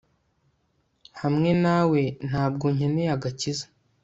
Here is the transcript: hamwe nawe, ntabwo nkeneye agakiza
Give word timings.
hamwe 1.21 1.49
nawe, 1.63 2.01
ntabwo 2.27 2.65
nkeneye 2.75 3.09
agakiza 3.17 3.65